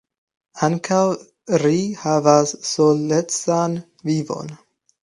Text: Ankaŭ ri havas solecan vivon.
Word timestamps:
Ankaŭ 0.67 1.01
ri 1.65 1.75
havas 2.05 2.55
solecan 2.71 3.79
vivon. 4.13 4.53